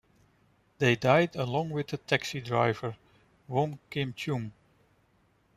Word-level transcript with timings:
They 0.79 0.95
died 0.95 1.35
along 1.35 1.69
with 1.69 1.89
the 1.89 1.97
taxi 1.97 2.41
driver, 2.41 2.97
Wong 3.47 3.77
Kim-chung. 3.91 4.51